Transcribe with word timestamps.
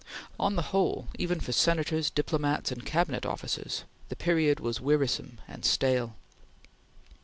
On 0.39 0.55
the 0.55 0.63
whole, 0.73 1.09
even 1.19 1.39
for 1.39 1.51
Senators, 1.51 2.09
diplomats, 2.09 2.71
and 2.71 2.83
Cabinet 2.83 3.23
officers, 3.23 3.83
the 4.09 4.15
period 4.15 4.59
was 4.59 4.81
wearisome 4.81 5.39
and 5.47 5.63
stale. 5.63 6.15